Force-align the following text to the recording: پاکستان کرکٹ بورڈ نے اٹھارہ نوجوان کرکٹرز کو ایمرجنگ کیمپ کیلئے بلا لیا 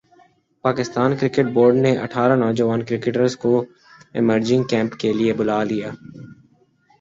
پاکستان 0.65 1.09
کرکٹ 1.19 1.47
بورڈ 1.55 1.75
نے 1.83 1.91
اٹھارہ 2.03 2.35
نوجوان 2.35 2.79
کرکٹرز 2.87 3.33
کو 3.43 3.53
ایمرجنگ 4.17 4.63
کیمپ 4.71 4.91
کیلئے 5.01 5.31
بلا 5.39 5.59
لیا 5.63 5.89